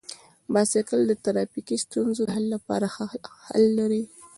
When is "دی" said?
3.91-4.03